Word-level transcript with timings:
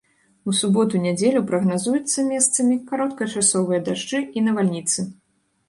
У 0.51 0.53
суботу-нядзелю 0.59 1.43
прагназуюцца 1.51 2.25
месцамі 2.31 2.79
кароткачасовыя 2.89 3.79
дажджы 3.93 4.25
і 4.37 4.47
навальніцы. 4.51 4.99